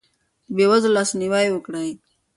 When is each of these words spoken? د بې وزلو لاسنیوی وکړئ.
د 0.47 0.49
بې 0.55 0.65
وزلو 0.71 0.95
لاسنیوی 0.97 1.47
وکړئ. 1.51 1.89